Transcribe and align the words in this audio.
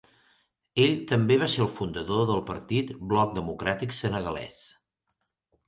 Ell 0.85 0.95
també 1.11 1.37
va 1.43 1.49
ser 1.55 1.61
el 1.65 1.69
fundador 1.81 2.25
del 2.31 2.41
partit 2.49 2.91
Bloc 3.13 3.37
democràtic 3.39 3.97
senegalès. 4.01 4.61